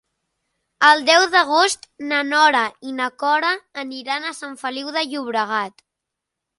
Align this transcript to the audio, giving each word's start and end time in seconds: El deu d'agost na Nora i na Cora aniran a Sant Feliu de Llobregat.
El 0.87 1.03
deu 1.09 1.25
d'agost 1.35 1.85
na 2.13 2.23
Nora 2.31 2.63
i 2.93 2.97
na 3.03 3.11
Cora 3.25 3.55
aniran 3.87 4.27
a 4.27 4.35
Sant 4.43 4.61
Feliu 4.67 4.95
de 5.01 5.09
Llobregat. 5.09 5.91